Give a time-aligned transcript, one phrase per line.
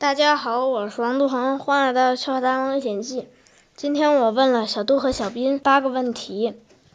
[0.00, 3.20] 大家好，我是王杜恒，欢迎来到《笑话大王历险记》。
[3.76, 6.54] 今天我问了小杜和小斌八个问题。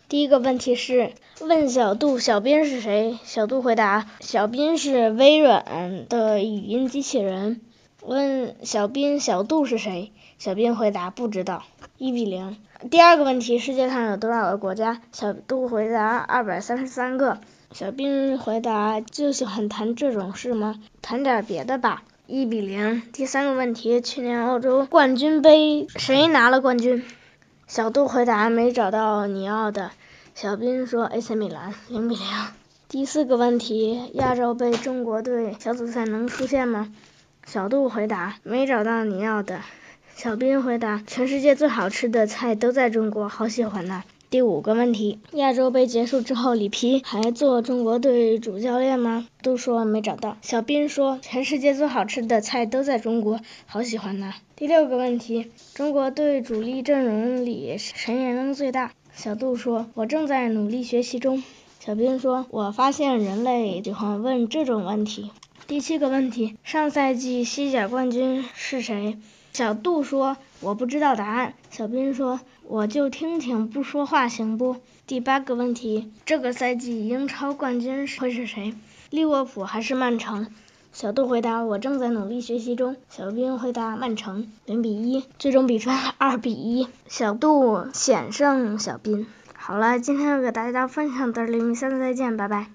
[0.09, 3.19] 第一个问题是问小杜小斌是谁？
[3.23, 7.61] 小杜回答小斌是微软的语音机器人。
[8.01, 10.11] 问小斌小杜是谁？
[10.39, 11.61] 小斌回答不知道。
[11.99, 12.57] 一比零。
[12.89, 14.99] 第二个问题世界上有多少个国家？
[15.11, 17.37] 小杜回答二百三十三个。
[17.71, 20.81] 小斌回答就喜欢谈这种事吗？
[21.03, 22.01] 谈点别的吧。
[22.27, 23.03] 一比零。
[23.13, 27.03] 第三个问题，去年欧洲冠军杯谁拿了冠军？
[27.67, 29.91] 小杜回答没找到你要的。
[30.33, 31.75] 小斌说 AC 米兰。
[31.87, 32.25] 零比零。
[32.89, 36.91] 第四个问题，亚洲杯中国队小组赛能出线吗？
[37.45, 39.59] 小杜回答没找到你要的。
[40.15, 44.03] 小斌回答全世界最好吃的菜都在中国，好喜欢呐。
[44.35, 49.29] 第五个问题，亚洲杯结束之后，里皮还做中国队主教练吗？
[49.41, 50.35] 都说没找到。
[50.41, 54.33] 小斌说，全世界最好吃的菜都在中国，好喜欢呐。
[54.57, 58.91] 第六个问题，中国队主力阵容里谁年龄最大？
[59.13, 61.41] 小杜说，我正在努力学习中。
[61.85, 65.29] 小斌说，我发现人类喜欢问这种问题。
[65.67, 69.19] 第七个问题，上赛季西甲冠军是谁？
[69.53, 78.73] 小杜说：“我不知道答案。”小斌说：“我就听听，不说话行不？”第八个问题：这个赛季英超冠军会是谁？
[79.11, 80.47] 利物浦还是曼城？
[80.91, 89.27] 小杜回答：“我正在努力学习中。”小斌回答：“曼城。”零比一，最终比分二比一，小杜险胜小斌。
[89.67, 92.67] 好了，今天就给大家分享到这里，下次再见，拜拜。